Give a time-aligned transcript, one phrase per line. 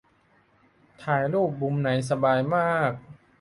[1.03, 2.91] ถ่ายรูปมุมไหนสบายมาก